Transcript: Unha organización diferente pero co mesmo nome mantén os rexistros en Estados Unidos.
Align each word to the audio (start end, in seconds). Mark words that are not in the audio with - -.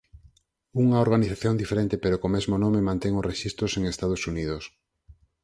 Unha 0.83 1.01
organización 1.05 1.53
diferente 1.61 1.95
pero 2.03 2.19
co 2.21 2.33
mesmo 2.35 2.55
nome 2.63 2.87
mantén 2.89 3.13
os 3.19 3.27
rexistros 3.31 3.71
en 3.77 3.81
Estados 3.93 4.21
Unidos. 4.31 4.63